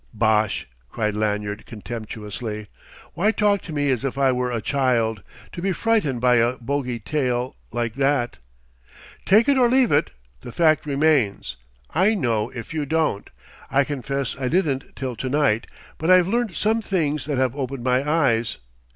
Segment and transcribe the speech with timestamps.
[0.15, 2.69] "Bosh!" cried Lanyard contemptuously.
[3.13, 6.53] "Why talk to me as if I were a child, to be frightened by a
[6.57, 8.39] bogey tale like that?"
[9.25, 10.09] "Take it or leave it:
[10.39, 11.55] the fact remains....
[11.91, 13.29] I know, if you don't.
[13.69, 15.67] I confess I didn't till to night;
[15.99, 18.57] but I've learned some things that have opened my eyes....